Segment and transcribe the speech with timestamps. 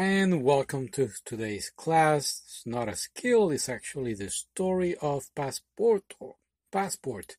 [0.00, 2.42] And welcome to today's class.
[2.46, 6.36] It's not a skill, it's actually the story of Passporto.
[6.70, 7.36] Passport.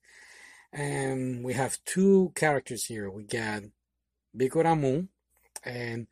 [0.74, 3.10] And we have two characters here.
[3.10, 3.64] We got
[4.38, 5.08] Bikoramu
[5.64, 6.08] and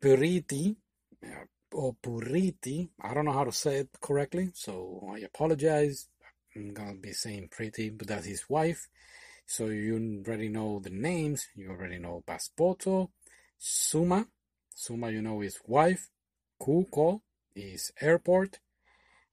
[0.00, 0.76] Puriti,
[1.22, 2.88] uh, or Puriti.
[3.02, 6.08] I don't know how to say it correctly, so I apologize.
[6.56, 8.88] I'm gonna be saying Pretty, but that's his wife.
[9.44, 11.46] So you already know the names.
[11.54, 13.10] You already know Passporto,
[13.58, 14.28] Suma,
[14.80, 16.08] Suma, you know, is wife.
[16.62, 17.20] Kuko
[17.56, 18.60] is airport.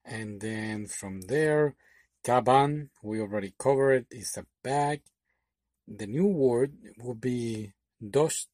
[0.04, 1.76] And then from there,
[2.24, 5.02] Kaban, we already covered, is a bag.
[5.86, 8.48] The new word would be dos,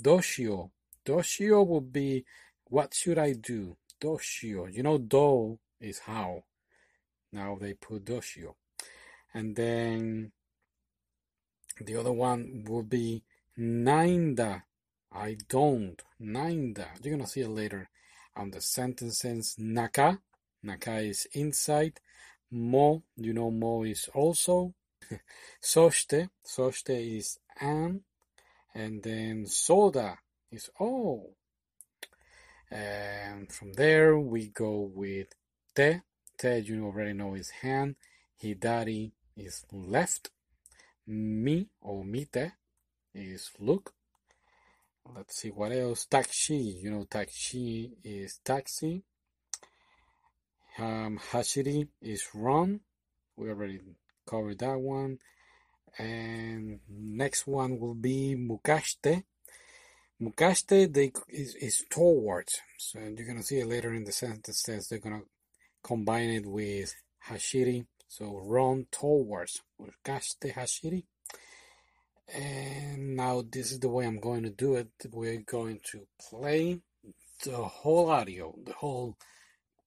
[0.00, 0.70] doshio.
[1.04, 2.24] Doshio would be
[2.66, 3.76] what should I do?
[4.00, 4.72] Doshio.
[4.72, 6.44] You know, do is how.
[7.32, 8.54] Now they put doshio.
[9.34, 10.30] And then
[11.80, 13.24] the other one would be
[13.58, 14.62] nainda.
[15.12, 16.02] I don't.
[16.20, 16.86] Nainda.
[17.02, 17.88] You're gonna see it later
[18.36, 19.54] on the sentences.
[19.58, 20.20] Naka.
[20.62, 22.00] Naka is inside.
[22.50, 23.02] Mo.
[23.16, 24.74] You know mo is also.
[25.62, 26.30] Soshte.
[26.46, 28.02] Soshte is and.
[28.74, 30.18] And then soda
[30.50, 31.30] is oh.
[32.70, 35.28] And from there we go with
[35.74, 36.00] te.
[36.36, 37.96] Te you already know is hand.
[38.42, 40.30] Hidari is left.
[41.06, 42.52] Mi or mite
[43.14, 43.94] is look.
[45.14, 46.06] Let's see what else.
[46.06, 49.02] Taxi, you know, taxi is taxi.
[50.78, 52.80] Um, hashiri is run.
[53.36, 53.80] We already
[54.26, 55.18] covered that one.
[55.98, 59.24] And next one will be mukashte.
[60.20, 62.60] Mukashte they is, is towards.
[62.78, 64.88] So you're gonna see it later in the sentences.
[64.88, 65.22] They're gonna
[65.82, 66.94] combine it with
[67.28, 67.86] hashiri.
[68.08, 69.62] So run towards.
[69.80, 71.04] Mukashte hashiri.
[72.34, 74.88] And now this is the way I'm going to do it.
[75.10, 76.80] We're going to play
[77.44, 79.16] the whole audio, the whole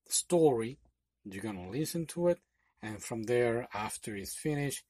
[0.08, 0.80] story.
[1.24, 2.40] You're going to listen to it.
[2.82, 4.84] And from there, after it's finished,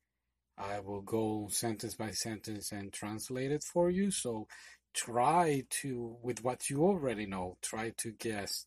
[0.57, 4.11] I will go sentence by sentence and translate it for you.
[4.11, 4.47] So
[4.93, 8.65] try to, with what you already know, try to guess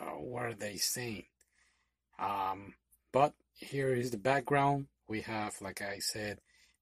[0.00, 1.24] uh, what are they saying.
[2.18, 2.74] Um,
[3.12, 4.86] but here is the background.
[5.08, 6.38] We have, like I said,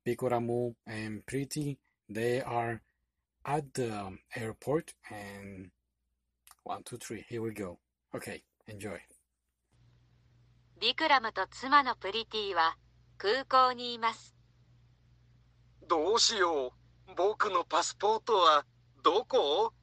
[0.08, 1.76] Bikoramu and Pretty,
[2.08, 2.80] they are
[3.44, 5.70] at the airport and
[6.64, 7.78] one, two, three, here we go.
[8.14, 8.98] Okay, enjoy.
[10.80, 12.76] ビクラムと妻のプリティは
[13.18, 14.34] 空港にいます。
[15.86, 16.72] どうしよ
[17.08, 17.14] う。
[17.14, 18.64] 僕のパスポートは
[19.02, 19.74] どこ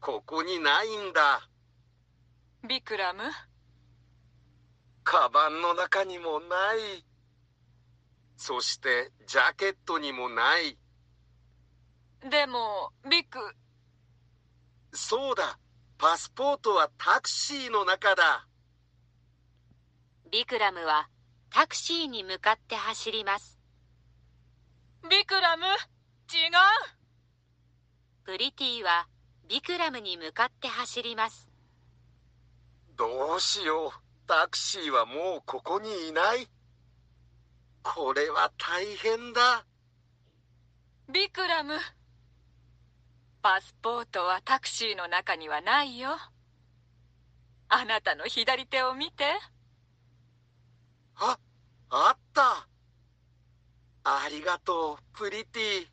[0.00, 1.48] ここにないんだ。
[2.66, 3.20] ビクラム
[5.04, 7.04] カバンの中にもない。
[8.36, 10.78] そしてジャケットにもない。
[12.28, 13.38] でもビク
[14.92, 15.58] そうだ。
[15.98, 18.46] パスポートはタクシーの中だ。
[20.30, 21.08] ビクラムは
[21.50, 23.58] タクシーに向かって走ります。
[25.08, 25.64] ビクラム？
[25.64, 25.72] 違う
[28.24, 29.06] プリティは
[29.48, 31.48] ビクラムに向かって走ります。
[32.96, 33.90] どうしよう。
[34.26, 36.48] タクシーはもうここにいない。
[37.94, 39.64] これは大変だ。
[41.12, 41.74] ビクラム
[43.40, 46.18] パスポートはタクシーの中にはないよ
[47.68, 49.24] あなたの左手を見て
[51.14, 51.38] あ、
[51.90, 52.66] あった。
[54.02, 55.86] ありがとう、プリティ。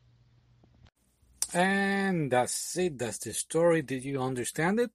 [1.56, 2.96] And that's it.
[2.96, 3.84] That's the story.
[3.84, 4.90] Did you understand it?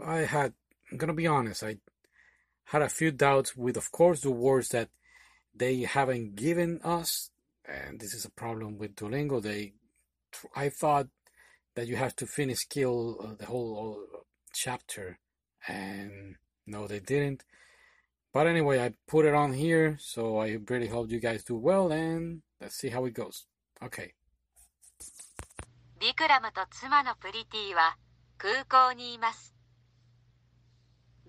[0.00, 0.54] I had,
[0.90, 1.76] I'm gonna be honest, I
[2.64, 4.88] had a few doubts with, of course, the words that
[5.57, 7.29] they haven't given us.
[7.65, 9.41] And this is a problem with Duolingo.
[9.41, 9.73] They,
[10.55, 11.07] I thought
[11.75, 14.19] that you have to finish skill uh, the whole uh,
[14.53, 15.19] chapter,
[15.67, 16.35] and
[16.67, 17.43] no, they didn't.
[18.33, 21.91] But anyway, I put it on here, so I really hope you guys do well,
[21.91, 23.45] and let's see how it goes.
[23.81, 24.13] Okay.
[25.99, 27.95] ビクラムと妻のプリティは
[28.37, 29.53] 空港にいます。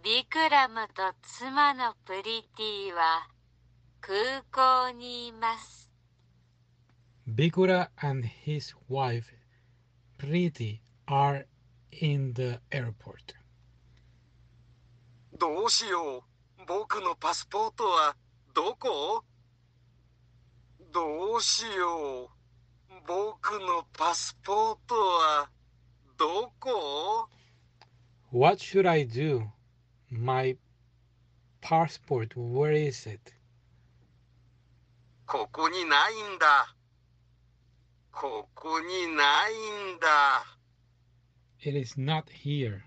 [0.03, 3.29] ビクラムと妻のプリティは
[4.02, 5.90] 空港にいます。
[7.28, 9.26] Bikura and his wife
[10.18, 11.46] Priti are
[11.92, 13.36] in the airport.
[15.38, 16.24] どうしよ
[16.60, 16.66] う。
[16.68, 18.16] 僕のパスポートは
[18.54, 19.24] どこ
[20.92, 22.40] どうしよう。
[23.08, 25.50] 僕のパスポートは
[26.18, 27.30] どこ
[28.32, 29.48] What should I do?
[30.12, 30.58] My
[31.62, 33.39] passport, where is it?
[35.32, 36.74] ここにないんだ。
[38.12, 39.54] ここにない
[39.94, 40.44] んだ。
[41.60, 42.82] It is not here.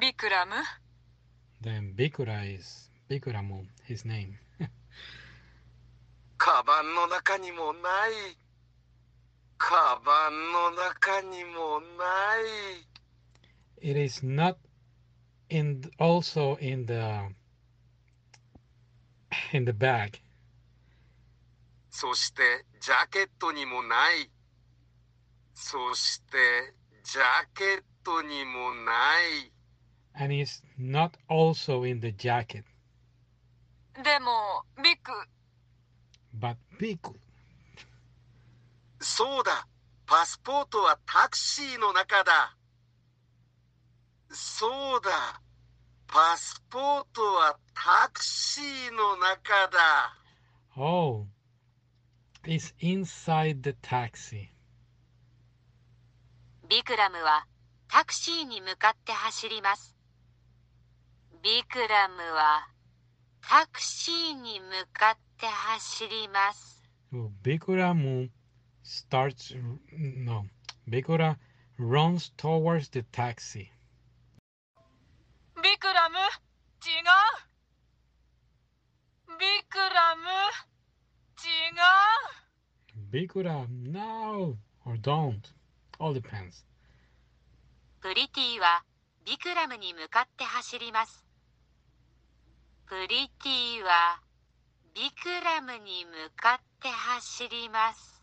[0.00, 0.52] ビクラム
[1.60, 4.34] Then Bikura is Bikuramu, his name.
[6.38, 8.38] カバンの中にもない。
[9.56, 12.06] カバンの中にもな
[13.82, 13.90] い。
[13.90, 14.54] It is not
[15.48, 17.34] in also in the
[19.52, 20.20] in the bag.
[22.00, 24.30] そしてジャケットにもない。
[25.52, 26.38] そして
[27.02, 27.22] ジャ
[27.52, 28.92] ケットにもな
[29.42, 29.50] い。
[30.14, 32.62] And it's not also in the jacket.
[34.00, 35.10] でもビク
[36.38, 37.16] But Biku,
[39.00, 39.66] そうだ。
[40.06, 42.56] パスポートはタクシーの中だ。
[44.30, 45.42] そうだ。
[46.06, 50.14] パスポートはタクシーの中だ。
[50.76, 51.26] oh,
[52.48, 54.48] is inside the taxi.
[56.68, 57.46] ビクラムは
[57.88, 59.94] タクシーに向かって走ります。
[61.42, 62.66] ビクラムは
[63.42, 66.82] タクシーに向かって走ります。
[67.42, 68.30] ビクラム
[68.82, 69.54] starts
[70.24, 70.46] no
[70.86, 71.38] ビクラ
[71.78, 73.70] runs towards the taxi。
[75.62, 76.20] ビクラム違
[77.44, 77.47] う。
[83.12, 85.52] 違う Bikura, no or don't.
[85.98, 86.64] All depends.
[88.00, 88.84] プリティは
[89.26, 91.24] ビクラムに向かって走ります。
[92.86, 94.20] プリティは
[94.94, 98.22] ビクラムに向かって走ります。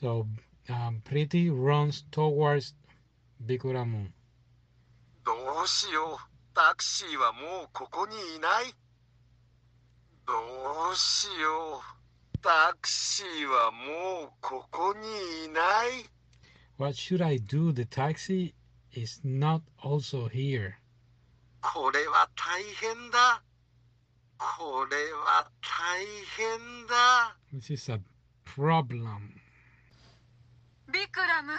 [0.00, 0.26] So
[0.68, 2.74] um, Pretty runs towards
[3.44, 4.10] Bikuramu.
[5.24, 5.32] ど
[5.64, 6.54] うしよう。
[6.54, 8.74] タクシーはもうここにいない。
[10.26, 10.32] ど
[10.92, 11.93] うしよう。
[12.44, 16.04] タクシーはもうここにいない。
[16.76, 17.72] What should I do?
[17.72, 18.52] The taxi
[18.92, 20.74] is not also here.
[21.62, 23.42] これは大変だ。
[24.36, 26.04] これは大
[26.36, 27.34] 変だ。
[27.54, 27.98] This is a
[28.44, 29.30] problem.
[30.92, 31.52] ビクラム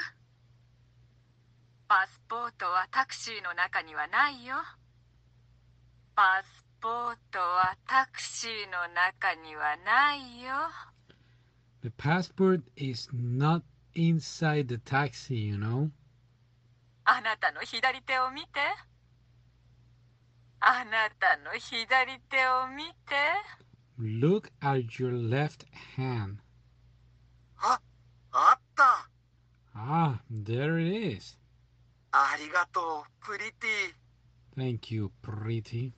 [1.87, 4.57] パスポートはタクシーの中にはないよ
[6.15, 10.54] パスポートはタクシーの中にはないよ
[11.82, 13.62] The passport is not
[13.94, 15.90] inside the taxi, you know?
[17.04, 18.48] あなたの左手を見て
[20.60, 23.16] あなたの左手を見て
[23.98, 25.66] Look at your left
[25.96, 26.38] hand.
[27.58, 27.80] あ、
[28.32, 29.10] あった。
[29.74, 31.38] Ah, there it is.
[32.10, 34.00] ありがとう、プリティ。
[34.56, 35.92] Thank you, Pretty.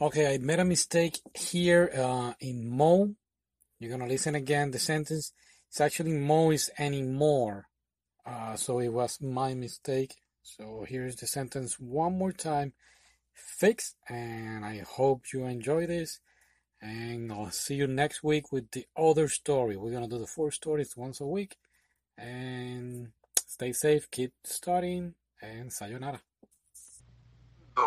[0.00, 3.14] Okay, I made a mistake here uh, in Mo.
[3.80, 4.70] You're gonna listen again.
[4.70, 5.32] The sentence
[5.68, 7.68] it's actually Mo is anymore.
[8.24, 10.14] Uh, so it was my mistake.
[10.42, 12.72] So here's the sentence one more time,
[13.34, 13.96] fixed.
[14.08, 16.20] And I hope you enjoy this.
[16.80, 19.76] And I'll see you next week with the other story.
[19.76, 21.56] We're gonna do the four stories once a week.
[22.16, 23.08] And
[23.46, 26.20] stay safe, keep studying, and sayonara.
[27.77, 27.81] ど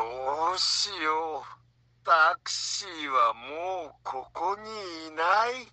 [0.54, 1.56] うしよう。
[2.04, 5.66] タクシーはもうここにいない。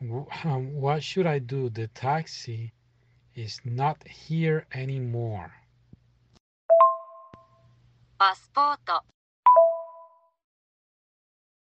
[0.00, 1.68] W- um, what should I do?
[1.70, 2.72] The taxi
[3.34, 5.50] is not here anymore.
[8.18, 9.04] パスポート